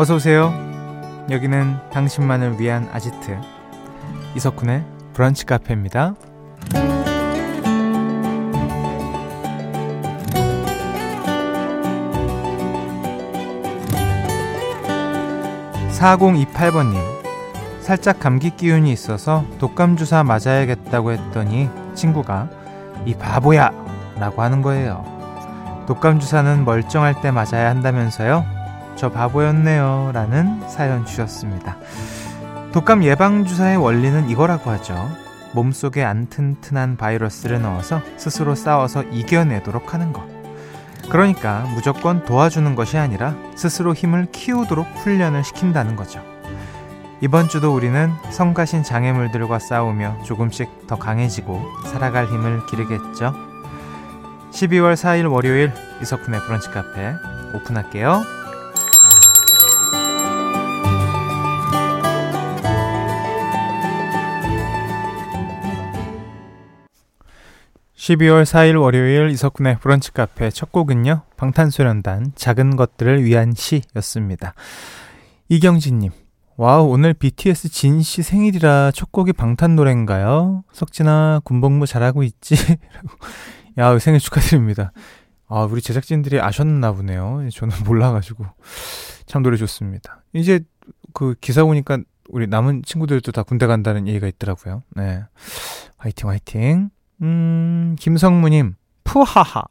[0.00, 0.54] 어서 오세요.
[1.28, 3.36] 여기는 당신만을 위한 아지트
[4.36, 6.14] 이석훈의 브런치 카페입니다.
[15.90, 16.94] 4028번님
[17.80, 22.48] 살짝 감기 기운이 있어서 독감 주사 맞아야겠다고 했더니 친구가
[23.04, 23.72] 이 바보야
[24.16, 25.04] 라고 하는 거예요.
[25.88, 28.57] 독감 주사는 멀쩡할 때 맞아야 한다면서요?
[28.98, 30.10] 저 바보였네요.
[30.12, 31.76] 라는 사연 주셨습니다.
[32.72, 35.08] 독감 예방주사의 원리는 이거라고 하죠.
[35.54, 40.24] 몸속에 안 튼튼한 바이러스를 넣어서 스스로 싸워서 이겨내도록 하는 것.
[41.08, 46.20] 그러니까 무조건 도와주는 것이 아니라 스스로 힘을 키우도록 훈련을 시킨다는 거죠.
[47.20, 53.32] 이번 주도 우리는 성가신 장애물들과 싸우며 조금씩 더 강해지고 살아갈 힘을 기르겠죠.
[54.50, 57.14] 12월 4일 월요일 이석훈의 브런치 카페
[57.54, 58.37] 오픈할게요.
[68.08, 71.24] 12월 4일 월요일 이석훈의 브런치 카페 첫 곡은요.
[71.36, 74.54] 방탄소년단 작은 것들을 위한 시였습니다.
[75.50, 76.12] 이경진님,
[76.56, 80.64] wow, 오늘 BTS 진 씨 생일이라 첫 곡이 방탄 노래인가요?
[80.72, 82.54] 석진아, 군복무 잘하고 있지?
[83.76, 84.92] 야, 생일 축하드립니다.
[85.46, 87.46] 아, 우리 제작진들이 아셨나 보네요.
[87.52, 88.46] 저는 몰라가지고.
[89.26, 90.22] 참 노래 좋습니다.
[90.32, 90.60] 이제
[91.12, 91.98] 그 기사 보니까
[92.30, 94.82] 우리 남은 친구들도 다 군대 간다는 얘기가 있더라고요.
[94.96, 95.22] 네.
[95.98, 96.88] 화이팅, 화이팅.
[97.22, 98.74] 음, 김성무님,
[99.04, 99.64] 푸하하.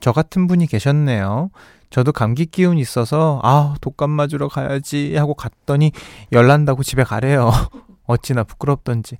[0.00, 1.50] 저 같은 분이 계셨네요.
[1.90, 5.92] 저도 감기 기운 있어서 아 독감 맞으러 가야지 하고 갔더니
[6.32, 7.50] 열난다고 집에 가래요.
[8.06, 9.16] 어찌나 부끄럽던지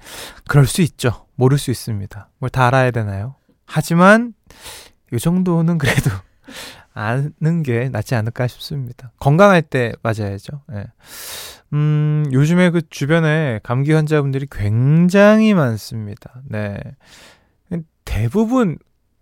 [0.48, 1.26] 그럴 수 있죠.
[1.36, 2.28] 모를 수 있습니다.
[2.38, 3.36] 뭘 다 알아야 되나요?
[3.66, 4.34] 하지만
[5.12, 6.10] 이 정도는 그래도
[6.92, 9.12] 아는 게 낫지 않을까 싶습니다.
[9.20, 10.60] 건강할 때 맞아야죠.
[10.68, 10.84] 네.
[11.72, 16.42] 음, 요즘에 그 주변에 감기 환자분들이 굉장히 많습니다.
[16.44, 16.76] 네.
[18.14, 18.78] 대부분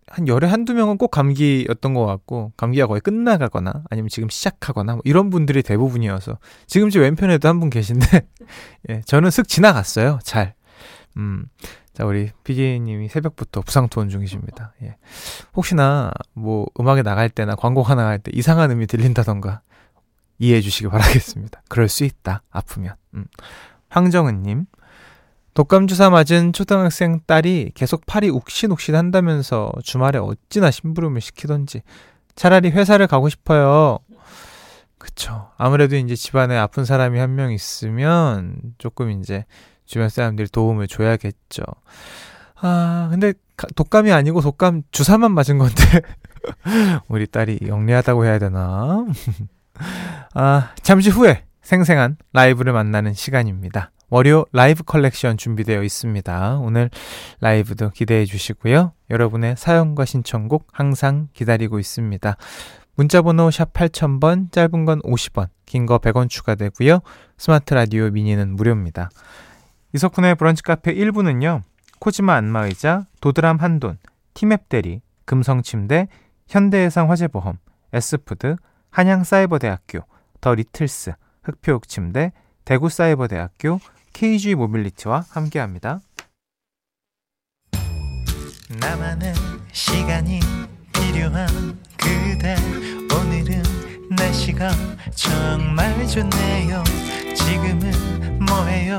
[0.06, 5.02] 한 열에 한두 명은 꼭 감기였던 것 같고 감기가 거의 끝나가거나 아니면 지금 시작하거나 뭐
[5.04, 8.06] 이런 분들이 대부분이어서 지금 제 왼편에도 한 분 계신데
[8.90, 10.18] 예, 저는 슥 지나갔어요.
[10.22, 10.54] 잘.
[11.16, 11.46] 음.
[11.94, 14.74] 자, 우리 PD님이 새벽부터 부상 투혼 중이십니다.
[14.82, 14.96] 예.
[15.54, 19.60] 혹시나 뭐 음악에 나갈 때나 광고가 나갈 때 이상한 음이 들린다던가
[20.38, 21.62] 이해해 주시기 바라겠습니다.
[21.68, 22.42] 그럴 수 있다.
[22.50, 22.96] 아프면.
[23.14, 23.24] 음.
[23.88, 24.66] 황정은님.
[25.54, 31.82] 독감 주사 맞은 초등학생 딸이 계속 팔이 욱신욱신 한다면서 주말에 어찌나 심부름을 시키던지
[32.34, 33.98] 차라리 회사를 가고 싶어요.
[34.96, 35.50] 그쵸.
[35.58, 39.44] 아무래도 이제 집안에 아픈 사람이 한 명 있으면 조금 이제
[39.84, 41.62] 주변 사람들이 도움을 줘야겠죠.
[42.60, 43.34] 아, 근데
[43.74, 45.74] 독감이 아니고 독감 주사만 맞은 건데
[47.08, 49.04] 우리 딸이 영리하다고 해야 되나?
[50.34, 53.90] 아, 잠시 후에 생생한 라이브를 만나는 시간입니다.
[54.12, 56.58] 월요 라이브 컬렉션 준비되어 있습니다.
[56.58, 56.90] 오늘
[57.40, 58.92] 라이브도 기대해 주시고요.
[59.08, 62.36] 여러분의 사연과 신청곡 항상 기다리고 있습니다.
[62.94, 67.00] 문자번호 샵 8000번, 짧은 건 50원, 긴 거 100원 추가되고요.
[67.38, 69.08] 스마트 라디오 미니는 무료입니다.
[69.94, 71.62] 이석훈의 브런치 카페 1부는요.
[71.98, 73.96] 코지마 안마의자, 도드람 한돈,
[74.34, 76.08] 티맵 대리, 금성침대,
[76.48, 77.56] 현대해상 화재보험,
[77.94, 78.56] 에스푸드,
[78.90, 80.00] 한양사이버대학교,
[80.42, 82.32] 더 리틀스, 흑표육침대,
[82.66, 83.80] 대구사이버대학교,
[84.12, 86.00] KG 모빌리티와 함께합니다.
[88.80, 89.34] 나만의
[89.72, 90.40] 시간이
[90.92, 91.46] 필요한
[91.96, 92.56] 그대.
[93.14, 93.62] 오늘은
[94.10, 94.70] 날씨가
[95.14, 96.82] 정말 좋네요.
[97.34, 98.98] 지금은 뭐해요?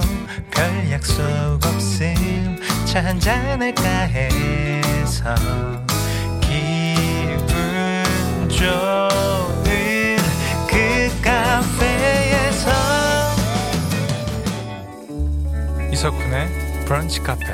[0.51, 1.23] 별 약속
[1.65, 2.57] 없음.
[2.85, 5.33] 차 한잔할까 해서
[6.41, 8.03] 기분
[8.49, 9.32] 좋
[16.03, 16.49] 이석훈의
[16.85, 17.45] 브런치 카페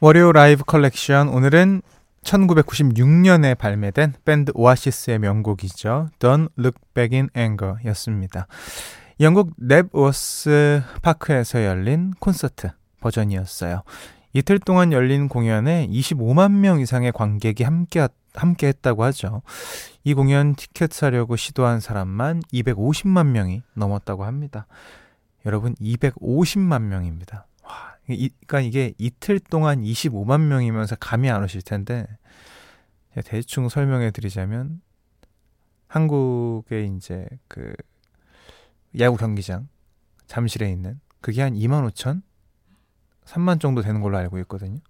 [0.00, 1.82] 월요 라이브 컬렉션 오늘은
[2.22, 6.08] 1996년에 발매된 밴드 오아시스의 명곡이죠.
[6.18, 8.46] Don't Look Back in Anger 였습니다.
[9.20, 12.70] 영국 넵워스 파크에서 열린 콘서트
[13.00, 13.82] 버전이었어요.
[14.32, 18.00] 이틀 동안 열린 공연에 25만 명 이상의 관객이 함께,
[18.36, 19.42] 함께 했다고 하죠.
[20.04, 24.66] 이 공연 티켓 사려고 시도한 사람만 250만 명이 넘었다고 합니다.
[25.44, 27.46] 여러분, 250만 명입니다.
[27.62, 32.06] 와, 그러니까 이게 이틀 동안 25만 명이면서 감이 안 오실 텐데,
[33.24, 34.80] 대충 설명해 드리자면,
[35.88, 37.72] 한국에 이제 그
[38.98, 39.68] 야구 경기장
[40.26, 42.22] 잠실에 있는 그게 한 2만 5천
[43.24, 44.80] 3만 정도 되는 걸로 알고 있거든요.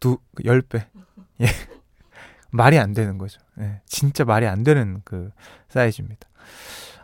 [0.00, 0.82] 그 두, 10배.
[0.92, 1.00] 그
[1.40, 1.46] 예.
[2.50, 3.40] 말이 안 되는 거죠.
[3.60, 5.30] 예, 진짜 말이 안 되는 그
[5.68, 6.28] 사이즈입니다.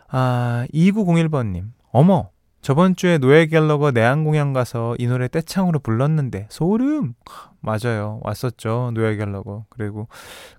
[0.09, 1.71] 아, 2901번님.
[1.93, 2.31] 어머,
[2.63, 7.15] 저번 주에 노예 갤러거 내한 공연 가서 이 노래 떼창으로 불렀는데 소름.
[7.61, 8.21] 맞아요.
[8.25, 8.91] 왔었죠.
[8.93, 9.67] 노예 갤러거.
[9.69, 10.09] 그리고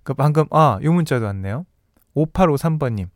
[0.03, 1.65] 그 방금 아, 요 문자도 왔네요.
[2.15, 3.09] 5853번님.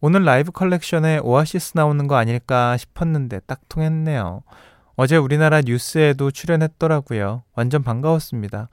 [0.00, 4.42] 오늘 라이브 컬렉션에 오아시스 나오는 거 아닐까 싶었는데 딱 통했네요.
[4.96, 7.42] 어제 우리나라 뉴스에도 출연했더라고요.
[7.54, 8.68] 완전 반가웠습니다.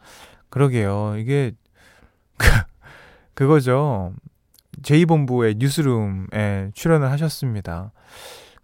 [0.49, 1.15] 그러게요.
[1.17, 1.51] 이게
[2.37, 2.47] 그
[3.33, 4.13] 그거죠.
[4.83, 7.91] 제2본부의 뉴스룸에 출연을 하셨습니다.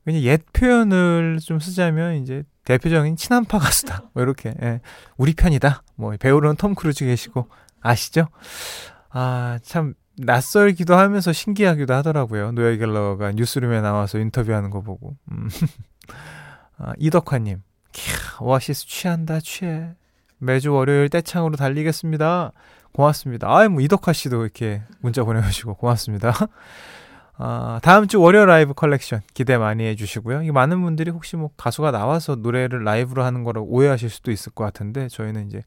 [0.03, 4.09] 그냥 옛 표현을 좀 쓰자면 이제 대표적인 친한파 가수다.
[4.13, 4.81] 뭐 이렇게 예.
[5.17, 5.83] 우리 편이다.
[5.95, 7.47] 뭐 배우로는 톰 크루즈 계시고
[7.81, 8.27] 아시죠?
[9.09, 12.51] 아 참 낯설기도 하면서 신기하기도 하더라고요.
[12.51, 15.15] 노엘 갤러거가 뉴스룸에 나와서 인터뷰하는 거 보고.
[15.31, 15.47] 음.
[16.77, 17.61] 아, 이덕화님,
[18.39, 19.93] 오아시스 취한다 취해.
[20.39, 22.51] 매주 월요일 떼창으로 달리겠습니다.
[22.91, 23.55] 고맙습니다.
[23.55, 26.33] 아이 뭐 이덕화 씨도 이렇게 문자 보내주시고 고맙습니다.
[27.39, 30.43] 아, 다음 주 월요 라이브 컬렉션 기대 많이 해주시고요.
[30.43, 34.63] 이 많은 분들이 혹시 뭐 가수가 나와서 노래를 라이브로 하는 거라고 오해하실 수도 있을 것
[34.63, 35.63] 같은데 저희는 이제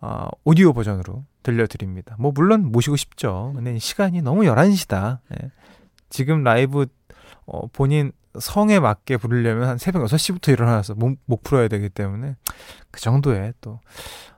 [0.00, 2.16] 어, 오디오 버전으로 들려드립니다.
[2.18, 3.52] 뭐 물론 모시고 싶죠.
[3.54, 5.20] 근데 시간이 너무 11시다.
[5.32, 5.50] 예.
[6.10, 6.86] 지금 라이브
[7.46, 12.36] 어, 본인 성에 맞게 부르려면 한 새벽 6시부터 일어나서 목, 목 풀어야 되기 때문에
[12.90, 13.80] 그 정도의 또,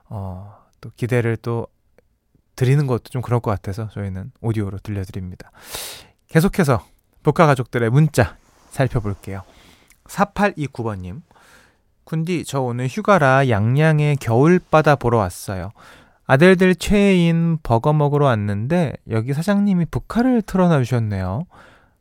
[0.05, 1.67] 어, 또 기대를 또
[2.55, 5.51] 드리는 것도 좀 그럴 것 같아서 저희는 오디오로 들려드립니다.
[6.27, 6.85] 계속해서
[7.23, 8.37] 복화 가족들의 문자
[8.71, 9.43] 살펴볼게요.
[10.05, 11.21] 4829번님.
[12.03, 15.71] 군디, 저 오늘 휴가라 양양에 겨울바다 보러 왔어요.
[16.25, 21.45] 아들들 최애인 버거 먹으러 왔는데 여기 사장님이 북카를 틀어놔 주셨네요.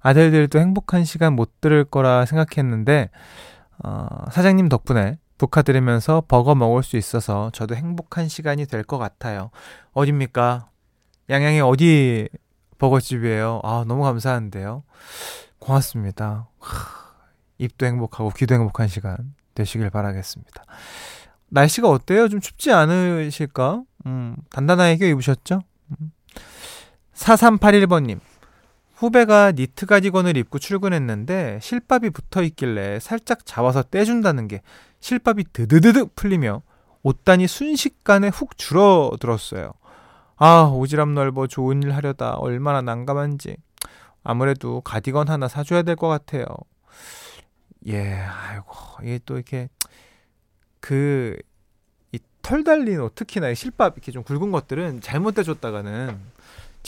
[0.00, 3.10] 아들들도 행복한 시간 못 들을 거라 생각했는데
[3.84, 9.50] 어, 사장님 덕분에 북카 들으면서 버거 먹을 수 있어서 저도 행복한 시간이 될 것 같아요.
[9.92, 10.68] 어딥니까?
[11.30, 12.28] 양양에 어디
[12.78, 13.60] 버거집이에요.
[13.62, 14.82] 아, 너무 감사한데요.
[15.58, 16.48] 고맙습니다.
[16.58, 16.88] 하,
[17.58, 20.64] 입도 행복하고 귀도 행복한 시간 되시길 바라겠습니다.
[21.50, 22.28] 날씨가 어때요?
[22.28, 23.82] 좀 춥지 않으실까?
[24.06, 25.60] 음, 단단하게 입으셨죠?
[26.00, 26.12] 음.
[27.14, 28.20] 4381번님.
[28.98, 34.60] 후배가 니트 가디건을 입고 출근했는데 실밥이 붙어 있길래 살짝 잡아서 떼준다는 게
[34.98, 36.62] 실밥이 드드드드 풀리며
[37.04, 39.72] 옷단이 순식간에 훅 줄어들었어요.
[40.36, 43.56] 아, 오지랖 넓어 좋은 일 하려다 얼마나 난감한지.
[44.24, 46.44] 아무래도 가디건 하나 사줘야 될 것 같아요.
[47.86, 49.68] 예, 아이고, 이게 또 이렇게,
[50.80, 51.36] 그,
[52.12, 56.18] 이 털 달린 옷, 특히나 실밥 이렇게 좀 굵은 것들은 잘못돼줬다가는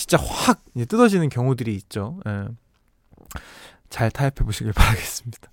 [0.00, 2.20] 진짜 확 뜯어지는 경우들이 있죠.
[2.26, 2.49] 예.
[3.91, 5.50] 잘 타협해 보시길 바라겠습니다.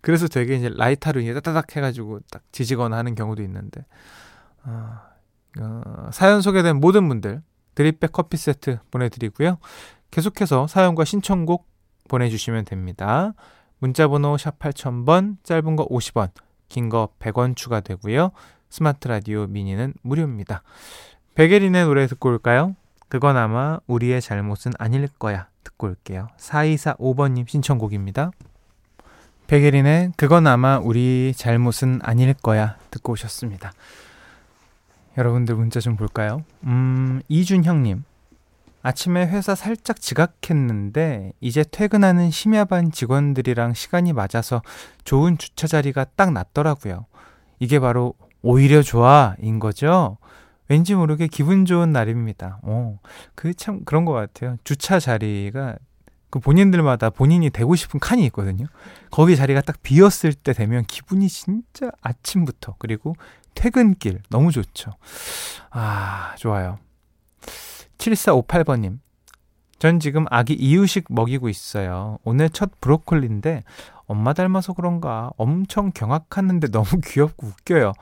[0.00, 3.86] 그래서 되게 이제 라이터로 이제 따닥 해가지고 딱 지지거나 하는 경우도 있는데,
[4.64, 4.98] 어,
[5.60, 7.40] 어, 사연 소개된 모든 분들
[7.76, 9.58] 드립백 커피 세트 보내드리고요.
[10.10, 11.68] 계속해서 사연과 신청곡
[12.08, 13.32] 보내주시면 됩니다.
[13.78, 16.30] 문자번호 샵 8000번, 짧은 거 50원,
[16.68, 18.32] 긴 거 100원 추가되고요.
[18.70, 20.64] 스마트 라디오 미니는 무료입니다.
[21.36, 22.74] 백예린의 노래 듣고 올까요?
[23.08, 25.48] 그건 아마 우리의 잘못은 아닐 거야.
[25.62, 26.28] 듣고 올게요.
[26.38, 28.30] 4245번님 신청곡입니다.
[29.46, 32.76] 백예린의 그건 아마 우리 잘못은 아닐 거야.
[32.90, 33.72] 듣고 오셨습니다.
[35.16, 36.42] 여러분들 문자 좀 볼까요?
[36.64, 38.04] 음, 이준형님.
[38.82, 44.60] 아침에 회사 살짝 지각했는데 이제 퇴근하는 심야반 직원들이랑 시간이 맞아서
[45.04, 47.06] 좋은 주차 자리가 딱 났더라고요.
[47.60, 50.18] 이게 바로 오히려 좋아인 거죠?
[50.68, 52.58] 왠지 모르게 기분 좋은 날입니다.
[52.62, 52.98] 어,
[53.34, 54.56] 그 참 그런 것 같아요.
[54.64, 55.76] 주차 자리가
[56.30, 58.66] 그 본인들마다 본인이 되고 싶은 칸이 있거든요.
[59.10, 63.14] 거기 자리가 딱 비었을 때 되면 기분이 진짜 아침부터 그리고
[63.54, 64.92] 퇴근길 너무 좋죠.
[65.70, 66.78] 아, 좋아요.
[67.98, 68.98] 7458번님.
[69.78, 72.18] 전 지금 아기 이유식 먹이고 있어요.
[72.24, 73.64] 오늘 첫 브로콜리인데
[74.06, 77.92] 엄마 닮아서 그런가 엄청 경악하는데 너무 귀엽고 웃겨요.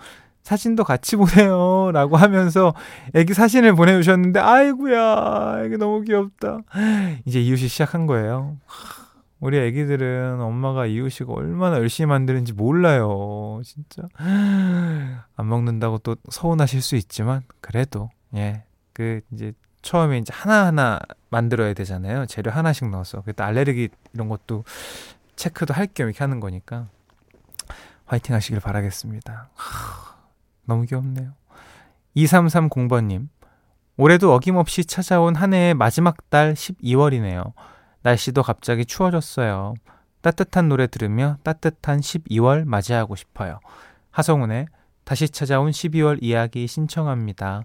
[0.42, 1.90] 사진도 같이 보내요.
[1.94, 2.74] 라고 하면서
[3.14, 6.58] 애기 사진을 보내주셨는데, 아이구야, 애기 너무 귀엽다.
[7.24, 8.56] 이제 이유식 시작한 거예요.
[9.40, 13.60] 우리 애기들은 엄마가 이유식 얼마나 열심히 만드는지 몰라요.
[13.64, 14.02] 진짜.
[14.16, 18.64] 안 먹는다고 또 서운하실 수 있지만, 그래도, 예.
[18.92, 22.26] 그, 이제, 처음에 이제 하나하나 만들어야 되잖아요.
[22.26, 23.22] 재료 하나씩 넣어서.
[23.22, 24.64] 그때 알레르기 이런 것도
[25.34, 26.86] 체크도 할 겸 이렇게 하는 거니까.
[28.06, 29.48] 화이팅 하시길 바라겠습니다.
[30.72, 31.32] 하, 너무 귀엽네요.
[32.16, 33.28] 2330번님.
[33.96, 37.52] 올해도 어김없이 찾아온 한 해의 마지막 달 12월이네요.
[38.02, 39.74] 날씨도 갑자기 추워졌어요.
[40.22, 43.60] 따뜻한 노래 들으며 따뜻한 12월 맞이하고 싶어요.
[44.10, 44.66] 하성운의
[45.04, 47.64] 다시 찾아온 12월 이야기 신청합니다.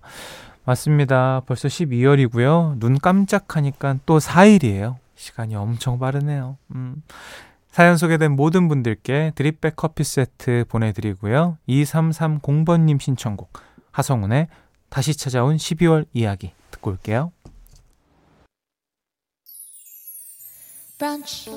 [0.65, 1.41] 맞습니다.
[1.45, 2.79] 벌써 12월이고요.
[2.79, 4.95] 눈 깜짝하니까 또 4일이에요.
[5.15, 6.57] 시간이 엄청 빠르네요.
[6.75, 7.01] 음.
[7.77, 11.59] 사연 소개된 모든 분들께 드립백 커피 세트 보내드리고요.
[11.69, 13.53] 2330번님 신청곡
[13.91, 14.47] 하성운의
[14.89, 17.31] 다시 찾아온 12월 이야기 듣고 올게요.
[20.97, 21.51] 브런치,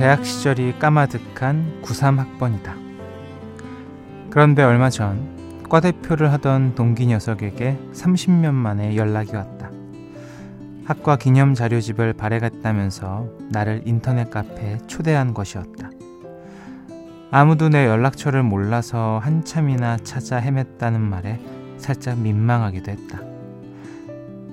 [0.00, 2.72] 대학 시절이 까마득한 93학번이다.
[4.30, 9.70] 그런데 얼마 전 과대표를 하던 동기 녀석에게 30년 만에 연락이 왔다.
[10.86, 15.90] 학과 기념 자료집을 발행했다면서 나를 인터넷 카페에 초대한 것이었다.
[17.30, 21.38] 아무도 내 연락처를 몰라서 한참이나 찾아 헤맸다는 말에
[21.76, 23.20] 살짝 민망하기도 했다.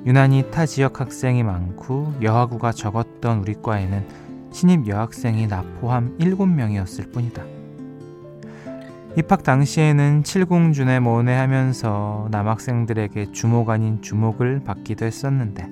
[0.05, 4.26] 유난히 타 지역 학생이 많고 여하구가 적었던 우리 과에는
[4.57, 7.43] 신입 여학생이 나 포함 7명이었을 뿐이다.
[9.15, 15.69] 입학 당시에는 칠공준에 모내하면서 남학생들에게 주목 아닌 주목을 받기도 했었는데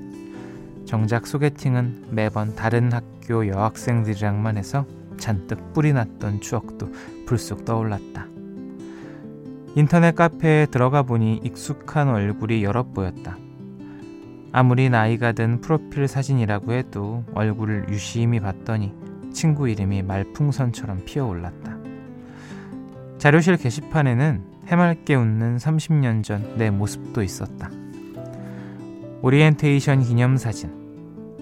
[0.86, 4.86] 정작 소개팅은 매번 다른 학교 여학생들이랑만 해서
[5.18, 6.92] 잔뜩 뿔이 났던 추억도
[7.26, 8.28] 불쑥 떠올랐다.
[9.74, 13.36] 인터넷 카페에 들어가 보니 익숙한 얼굴이 여러 보였다.
[14.58, 18.94] 아무리 나이가 든 프로필 사진이라고 해도 얼굴을 유심히 봤더니
[19.34, 21.76] 친구 이름이 말풍선처럼 피어올랐다.
[23.18, 27.70] 자료실 게시판에는 해맑게 웃는 30년 전 내 모습도 있었다.
[29.24, 30.72] 오리엔테이션 기념사진,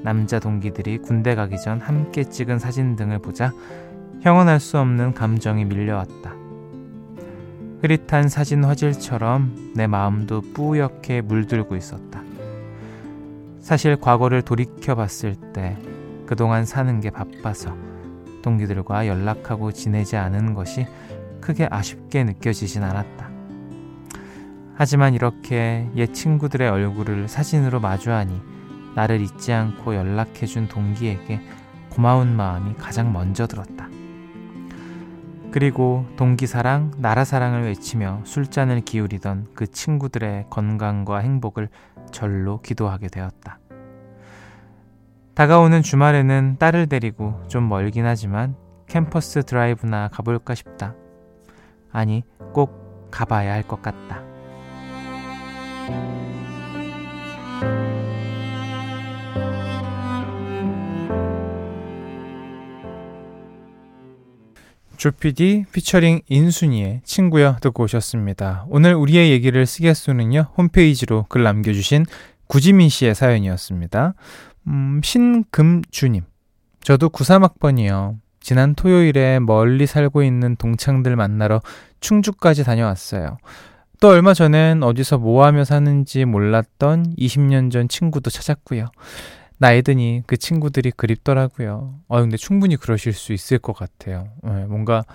[0.01, 3.53] 남자 동기들이 군대 가기 전 함께 찍은 사진 등을 보자
[4.21, 6.33] 형언할 수 없는 감정이 밀려왔다.
[7.81, 12.23] 흐릿한 사진 화질처럼 내 마음도 뿌옇게 물들고 있었다.
[13.63, 15.77] 사실 과거를 돌이켜 봤을 때
[16.25, 17.73] 그동안 사는 게 바빠서
[18.41, 20.85] 동기들과 연락하고 지내지 않은 것이
[21.39, 23.29] 크게 아쉽게 느껴지진 않았다.
[24.75, 28.41] 하지만 이렇게 옛 친구들의 얼굴을 사진으로 마주하니
[28.95, 31.39] 나를 잊지 않고 연락해준 동기에게
[31.89, 33.87] 고마운 마음이 가장 먼저 들었다.
[35.51, 41.69] 그리고 동기 사랑, 나라 사랑을 외치며 술잔을 기울이던 그 친구들의 건강과 행복을
[42.11, 43.59] 절로 기도하게 되었다.
[45.35, 48.55] 다가오는 주말에는 딸을 데리고 좀 멀긴 하지만
[48.87, 50.95] 캠퍼스 드라이브나 가볼까 싶다.
[51.91, 54.21] 아니, 꼭 가봐야 할 것 같다.
[65.03, 68.65] 조피디 피처링 인순이의 친구여 듣고 오셨습니다.
[68.69, 72.05] 오늘 우리의 얘기를 쓰겠소는요 홈페이지로 글 남겨주신
[72.47, 74.13] 구지민 씨의 사연이었습니다.
[74.67, 76.23] 음, 신금주님.
[76.83, 78.15] 저도 93학번이요.
[78.39, 81.61] 지난 토요일에 멀리 살고 있는 동창들 만나러
[81.99, 83.39] 충주까지 다녀왔어요.
[83.99, 88.85] 또 얼마 전엔 어디서 뭐 하며 사는지 몰랐던 20년 전 친구도 찾았고요.
[89.63, 92.01] 나이 드니 그 친구들이 그립더라고요.
[92.09, 94.27] 어, 근데 충분히 그러실 수 있을 것 같아요.
[94.43, 95.05] 네, 뭔가,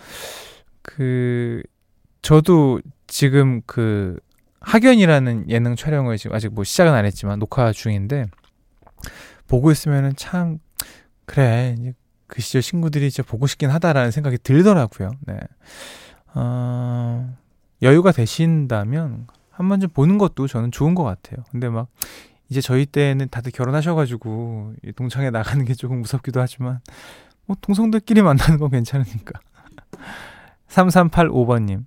[0.81, 1.62] 그,
[2.23, 4.19] 저도 지금 그,
[4.61, 8.25] 학연이라는 예능 촬영을 지금 아직 뭐 시작은 안 했지만 녹화 중인데,
[9.49, 10.61] 보고 있으면은 참
[11.26, 11.76] 그래
[12.26, 15.11] 그 시절 친구들이 진짜 보고 싶긴 하다라는 생각이 들더라고요.
[15.26, 15.38] 네.
[16.35, 17.37] 어,
[17.83, 21.45] 여유가 되신다면 한 번쯤 보는 것도 저는 좋은 것 같아요.
[21.50, 21.88] 근데 막
[22.49, 26.81] 이제 저희 때는 다들 결혼하셔가지고 동창회 나가는 게 조금 무섭기도 하지만
[27.47, 29.40] 뭐 동성들끼리 만나는 건 괜찮으니까.
[30.69, 31.85] 3385번님.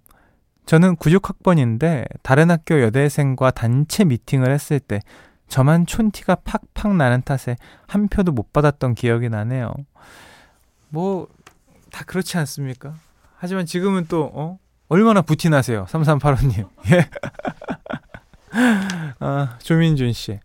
[0.65, 4.99] 저는 96학번인데 다른 학교 여대생과 단체 미팅을 했을 때
[5.47, 9.73] 저만 촌티가 팍팍 나는 탓에 한 표도 못 받았던 기억이 나네요.
[10.89, 11.27] 뭐,
[11.91, 12.95] 다 그렇지 않습니까?
[13.35, 14.59] 하지만 지금은 또, 어?
[14.87, 15.85] 얼마나 부티나세요?
[15.89, 16.69] 3385님.
[16.93, 17.09] 예.
[19.19, 20.39] 아, 조민준 씨.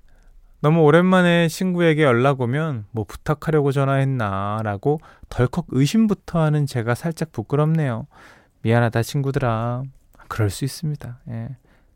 [0.67, 8.09] 너무 오랜만에 친구에게 연락 오면 뭐 부탁하려고 전화했나 라고 덜컥 의심부터 하는 제가 살짝 부끄럽네요.
[8.63, 9.85] 미안하다 친구들아.
[10.27, 11.21] 그럴 수 있습니다.
[11.31, 11.51] 예.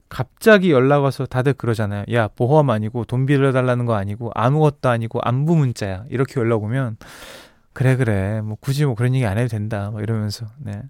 [0.09, 2.05] 갑자기 연락 와서 다들 그러잖아요.
[2.13, 6.05] 야, 보험 아니고 돈 빌려달라는 거 아니고 아무것도 아니고 안부 문자야.
[6.09, 6.97] 이렇게 연락 오면
[7.73, 9.91] 그래 그래 뭐 굳이 뭐 그런 얘기 안 해도 된다.
[9.91, 10.81] 막 이러면서 네.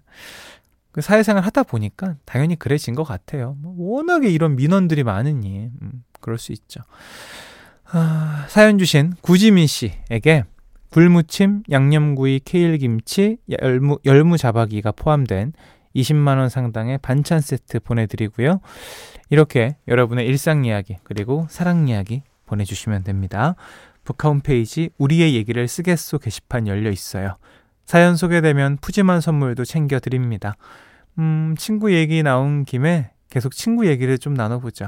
[0.91, 3.55] 그 사회생활 하다 보니까 당연히 그래진 것 같아요.
[3.57, 6.81] 뭐 워낙에 이런 민원들이 많으니 음, 그럴 수 있죠.
[7.93, 10.45] 아, 사연 주신 구지민 씨에게
[10.91, 15.53] 굴무침, 양념구이, 케일김치, 열무, 열무자박이가 포함된
[15.95, 18.61] 20만원 상당의 반찬 세트 보내드리고요.
[19.29, 23.55] 이렇게 여러분의 일상 이야기, 그리고 사랑 이야기 보내주시면 됩니다.
[24.03, 27.37] 북카 홈페이지 우리의 얘기를 쓰겠소 게시판 열려 있어요.
[27.85, 30.55] 사연 소개되면 푸짐한 선물도 챙겨드립니다.
[31.19, 34.87] 음, 친구 얘기 나온 김에 계속 친구 얘기를 좀 나눠보죠.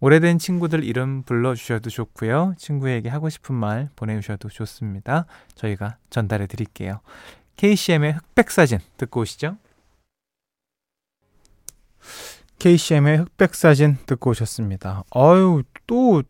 [0.00, 2.54] 오래된 친구들 이름 불러주셔도 좋고요.
[2.56, 5.26] 친구에게 하고 싶은 말 보내주셔도 좋습니다.
[5.56, 7.00] 저희가 전달해 드릴게요.
[7.56, 9.56] KCM의 흑백 사진 듣고 오시죠.
[12.60, 15.04] KCM의 흑백 사진 듣고 오셨습니다.
[15.14, 16.22] 아유, 또,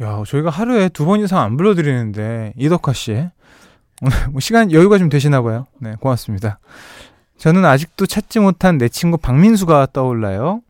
[0.00, 3.12] 야, 저희가 하루에 두 번 이상 안 불러드리는데, 이덕화 씨.
[4.02, 5.66] 오늘 뭐 시간 여유가 좀 되시나 봐요.
[5.80, 6.58] 네, 고맙습니다.
[7.38, 10.62] 저는 아직도 찾지 못한 내 친구 박민수가 떠올라요.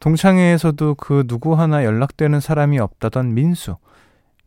[0.00, 3.76] 동창회에서도 그 누구 하나 연락되는 사람이 없다던 민수.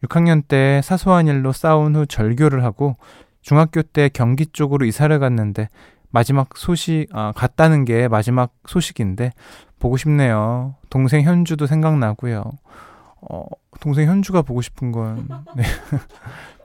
[0.04, 2.98] 6학년 때 사소한 일로 싸운 후 절교를 하고
[3.42, 5.70] 중학교 때 경기 쪽으로 이사를 갔는데
[6.10, 9.32] 마지막 소식, 아, 갔다는 게 마지막 소식인데
[9.80, 10.76] 보고 싶네요.
[10.90, 12.44] 동생 현주도 생각나고요.
[13.22, 13.46] 어,
[13.80, 15.28] 동생 현주가 보고 싶은 건,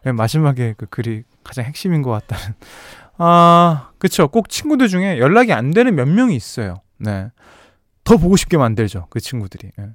[0.05, 0.13] 네.
[0.13, 2.55] 마지막에 그 글이 가장 핵심인 것 같다는.
[3.17, 4.29] 아, 그쵸.
[4.29, 6.83] 꼭 친구들 중에 연락이 안 되는 몇 명이 있어요.
[6.99, 7.31] 네.
[8.09, 9.07] 더 보고 싶게 만들죠.
[9.11, 9.71] 그 친구들이.
[9.79, 9.89] 예.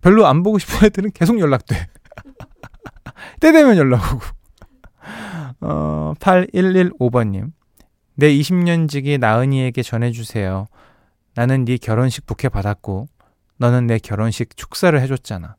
[0.00, 1.76] 별로 안 보고 싶은 애들은 계속 연락돼.
[3.40, 4.24] 때 되면 연락 오고.
[5.60, 7.52] 어, 8115번님.
[8.14, 10.66] 내 20년 지기 나은이에게 전해주세요.
[11.34, 13.06] 나는 네 결혼식 부케 받았고,
[13.58, 15.56] 너는 내 결혼식 축사를 해줬잖아.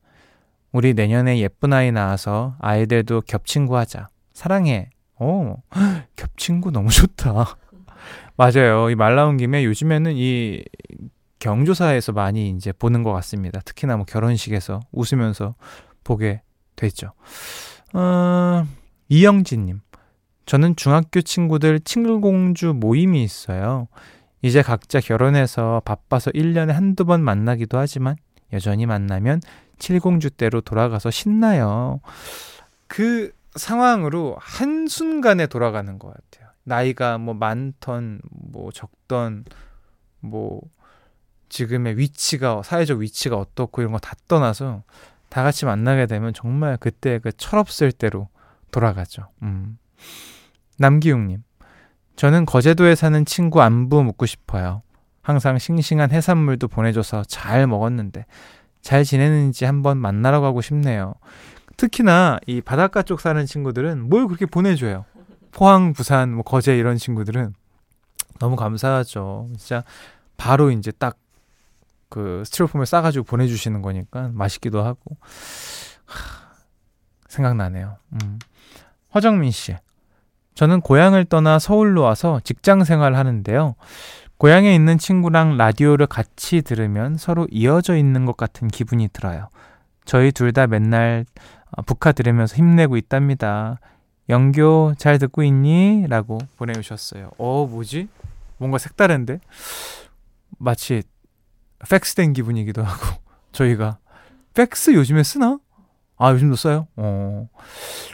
[0.72, 4.10] 우리 내년에 예쁜 아이 낳아서 아이들도 겹친구 하자.
[4.34, 4.89] 사랑해.
[5.19, 5.58] 오,
[6.15, 7.56] 겹친구 너무 좋다.
[8.36, 8.89] 맞아요.
[8.89, 10.63] 이 말 나온 김에 요즘에는 이
[11.39, 13.62] 경조사에서 많이 이제 보는 것 같습니다.
[13.62, 15.56] 특히나 뭐 결혼식에서 웃으면서
[16.04, 16.41] 보게
[16.75, 17.13] 됐죠.
[17.93, 18.65] 어,
[19.10, 19.82] 이영진님.
[20.45, 23.88] 저는 중학교 친구들 칭글공주 모임이 있어요.
[24.41, 28.15] 이제 각자 결혼해서 바빠서 1년에 한두 번 만나기도 하지만
[28.54, 29.41] 여전히 만나면
[29.80, 32.02] 칠공주 때로 돌아가서 신나요.
[32.88, 36.49] 그 상황으로 한순간에 돌아가는 것 같아요.
[36.63, 39.45] 나이가 뭐 많던, 뭐 적던,
[40.19, 40.62] 뭐
[41.50, 44.84] 지금의 위치가 사회적 위치가 어떻고 이런 거 다 떠나서
[45.30, 48.30] 다 같이 만나게 되면 정말 그때 그 철없을 때로
[48.72, 49.28] 돌아가죠.
[49.44, 49.78] 음.
[50.78, 51.44] 남기웅님,
[52.16, 54.82] 저는 거제도에 사는 친구 안부 묻고 싶어요.
[55.22, 58.26] 항상 싱싱한 해산물도 보내줘서 잘 먹었는데
[58.82, 61.14] 잘 지내는지 한번 만나러 가고 싶네요.
[61.78, 65.06] 특히나 이 바닷가 쪽 사는 친구들은 뭘 그렇게 보내줘요.
[65.52, 67.54] 포항, 부산, 뭐 거제 이런 친구들은
[68.40, 69.50] 너무 감사하죠.
[69.58, 69.84] 진짜
[70.38, 71.18] 바로 이제 딱
[72.10, 75.17] 그 스티로폼을 싸가지고 보내주시는 거니까 맛있기도 하고
[76.06, 76.50] 하,
[77.28, 77.98] 생각나네요.
[78.13, 78.39] 음.
[79.10, 79.76] 화정민 씨,
[80.56, 83.76] 저는 고향을 떠나 서울로 와서 직장 생활 하는데요.
[84.38, 89.50] 고향에 있는 친구랑 라디오를 같이 들으면 서로 이어져 있는 것 같은 기분이 들어요.
[90.06, 91.26] 저희 둘 다 맨날
[91.72, 93.80] 어, 북카 들으면서 힘내고 있답니다.
[94.30, 96.06] 영교 잘 듣고 있니?
[96.08, 97.32] 라고 보내주셨어요.
[97.38, 98.08] 어, 뭐지?
[98.58, 99.39] 뭔가 색다른데?
[100.58, 101.04] 마치
[101.88, 104.00] 팩스된 기분이기도 하고 저희가
[104.54, 105.60] 팩스 요즘에 쓰나?
[106.18, 106.88] 아 요즘도 써요?
[106.96, 107.48] 어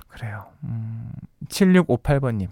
[0.07, 0.45] 그래요.
[0.63, 1.11] 음,
[1.49, 2.49] 7658번님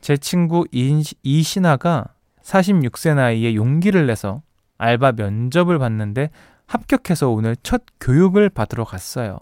[0.00, 2.06] 제 친구 이, 이신아가
[2.42, 4.42] 46세 나이에 용기를 내서
[4.78, 6.30] 알바 면접을 봤는데
[6.66, 9.38] 합격해서 오늘 첫 교육을 받으러 갔어요.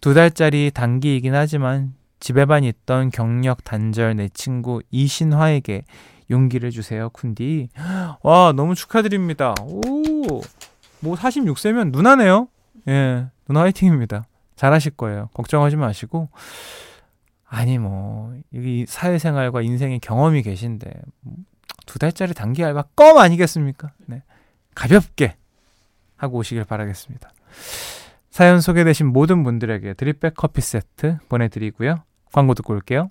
[0.00, 5.84] 두 달짜리 단기이긴 하지만 집에만 있던 경력 단절 내 친구 이신화에게
[6.30, 7.68] 용기를 주세요, 쿤디.
[8.22, 9.54] 와, 너무 축하드립니다.
[9.60, 10.42] 오,
[11.00, 12.48] 뭐 46세면 누나네요.
[12.88, 14.24] 예, 누나 화이팅입니다.
[14.56, 15.28] 잘하실 거예요.
[15.34, 16.28] 걱정하지 마시고.
[17.46, 20.92] 아니, 뭐, 여기 사회생활과 인생의 경험이 계신데,
[21.86, 23.92] 두 달짜리 단기 알바 껌 아니겠습니까?
[24.06, 24.22] 네.
[24.74, 25.36] 가볍게
[26.16, 27.30] 하고 오시길 바라겠습니다.
[28.30, 32.02] 사연 소개되신 모든 분들에게 드립백 커피 세트 보내드리고요.
[32.32, 33.10] 광고 듣고 올게요.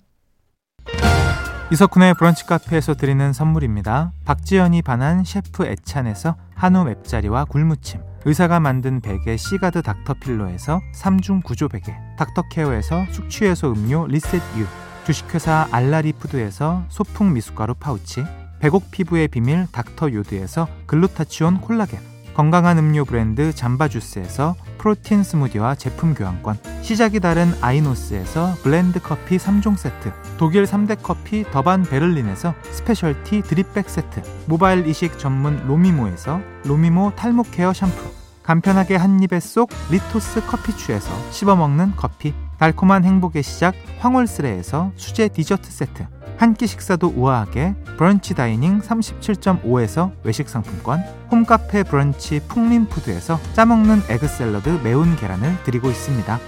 [1.72, 4.12] 이석훈의 브런치 카페에서 드리는 선물입니다.
[4.26, 11.94] 박지연이 반한 셰프 애찬에서 한우 맵자리와 굴무침 의사가 만든 베개 시가드 닥터필로에서 3중 구조 베개
[12.18, 14.66] 닥터케어에서 숙취해소 음료 리셋유
[15.06, 18.24] 주식회사 알라리푸드에서 소풍 미숫가루 파우치
[18.60, 27.20] 백옥 피부의 비밀 닥터요드에서 글루타치온 콜라겐 건강한 음료 브랜드 잠바주스에서 프로틴 스무디와 제품 교환권 시작이
[27.20, 34.86] 다른 아이노스에서 블렌드 커피 3종 세트 독일 3대 커피 더반 베를린에서 스페셜티 드립백 세트 모발
[34.86, 43.04] 이식 전문 로미모에서 로미모 탈모 케어 샴푸 간편하게 한입에 쏙 리토스 커피추에서 씹어먹는 커피 달콤한
[43.04, 51.00] 행복의 시작 황홀스레에서 수제 디저트 세트 한 끼 식사도 우아하게 브런치 다이닝 37.5에서 외식 상품권
[51.30, 56.38] 홈카페 브런치 풍림푸드에서 짜먹는 에그 샐러드 매운 계란을 드리고 있습니다.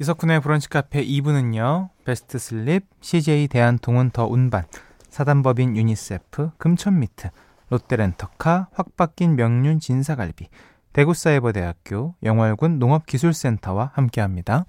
[0.00, 1.90] 이석훈의 브런치 카페 2부는요.
[2.04, 4.64] 베스트 슬립, CJ 대한통운 더 운반,
[5.08, 7.30] 사단법인 유니세프, 금천미트,
[7.70, 10.48] 롯데렌터카, 확 바뀐 명륜 진사갈비,
[10.92, 14.66] 대구사이버대학교 영월군 농업기술센터와 함께합니다.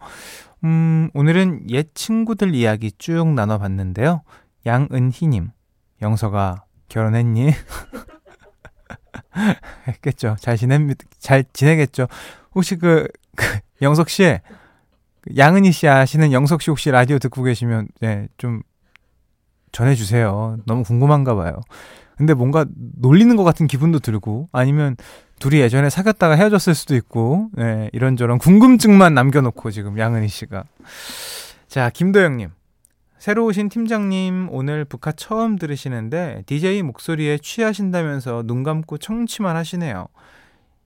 [0.65, 4.23] 음, 오늘은 옛 친구들 이야기 쭉 나눠봤는데요.
[4.65, 5.51] 양은희님,
[6.01, 7.53] 영서가 결혼했니?
[9.87, 10.35] 했겠죠.
[10.39, 10.81] 잘 지냅,
[11.19, 12.07] 잘 지내겠죠.
[12.55, 14.39] 혹시 그, 그 영석 씨,
[15.21, 18.63] 그 양은희 씨 아시는 영석 씨 혹시 라디오 듣고 계시면, 네, 좀
[19.71, 20.61] 전해주세요.
[20.65, 21.61] 너무 궁금한가 봐요.
[22.17, 24.95] 근데 뭔가 놀리는 것 같은 기분도 들고, 아니면
[25.39, 30.63] 둘이 예전에 사귀었다가 헤어졌을 수도 있고, 네, 이런저런 궁금증만 남겨놓고 지금 양은희 씨가.
[31.67, 32.51] 자, 김도영님.
[33.17, 40.07] 새로 오신 팀장님 오늘 북카 처음 들으시는데 DJ 목소리에 취하신다면서 눈 감고 청취만 하시네요.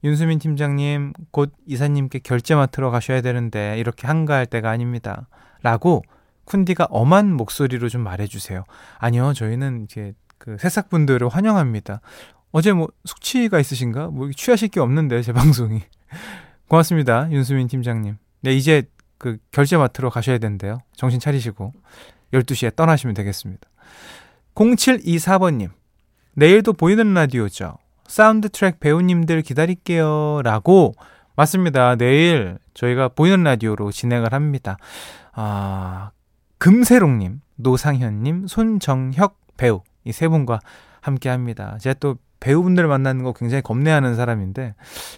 [0.06, 5.28] 윤수민 팀장님 곧 이사님께 결제 맡으러 가셔야 되는데 이렇게 한가할 때가 아닙니다.
[5.64, 6.02] 라고
[6.46, 8.64] 쿤디가 엄한 목소리로 좀 말해주세요.
[9.00, 12.02] 아니요 저희는 이제 그 새싹분들을 환영합니다.
[12.52, 14.08] 어제 뭐 숙취가 있으신가?
[14.08, 15.82] 뭐 취하실 게 없는데 제 방송이.
[16.68, 17.32] 고맙습니다.
[17.32, 18.18] 윤수민 팀장님.
[18.42, 18.84] 네, 이제
[19.20, 20.80] 그 결제 맡으러 가셔야 된대요.
[20.96, 21.74] 정신 차리시고
[22.34, 23.70] 12시에 떠나시면 되겠습니다.
[24.56, 25.70] 0724번님.
[26.34, 27.78] 내일도 보이는 라디오죠.
[28.08, 30.42] 사운드 트랙 배우님들 기다릴게요.
[30.44, 30.94] 라고
[31.36, 31.96] 맞습니다.
[31.96, 34.78] 내일 저희가 보이는 라디오로 진행을 합니다.
[35.34, 36.12] 아,
[36.58, 40.60] 금세롱님, 노상현님, 손정혁 배우 이 세 분과
[41.02, 41.78] 함께 합니다.
[41.80, 44.76] 제가 또 배우분들 만나는 거 굉장히 겁내하는 사람인데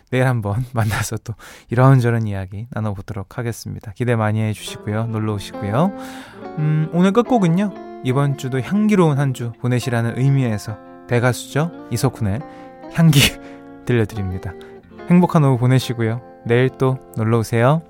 [0.10, 1.34] 내일 한번 만나서 또
[1.70, 3.91] 이런저런 이야기 나눠보도록 하겠습니다.
[3.94, 5.06] 기대 많이 해주시고요.
[5.08, 5.91] 놀러 오시고요.
[6.58, 8.02] 음, 오늘 끝곡은요.
[8.04, 11.88] 이번 주도 향기로운 한 주 보내시라는 의미에서 대가수죠.
[11.91, 12.39] 이석훈의
[12.94, 13.20] 향기
[13.86, 14.54] 들려드립니다.
[15.10, 16.22] 행복한 오후 보내시고요.
[16.46, 17.82] 내일 또 놀러 오세요.